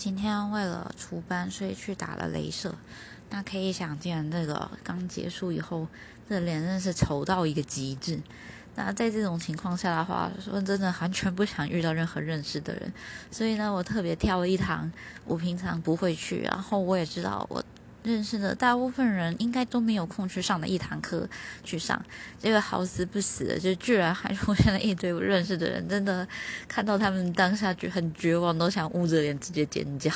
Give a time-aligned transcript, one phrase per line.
[0.00, 2.74] 今天为了出班，所以去打了镭射。
[3.28, 5.86] 那可以想见，这个刚结束以后，
[6.26, 8.18] 这脸真是丑到一个极致。
[8.76, 12.90] 那在这种情况下的话，说真的，完全不想遇到任何认识的人。
[13.30, 14.90] 所以呢，我特别挑了一堂
[15.26, 17.62] 我平常不会去，然后我也知道我。
[18.02, 21.28] 认识的大部分人应该都没有空去上的一堂课
[21.62, 22.02] 去上，
[22.38, 26.26] 结果好死不死的，就居然还出现了一堆我认识的人，真的
[26.66, 30.10] 看到他们当下就很绝望，都想捂着脸直接尖叫。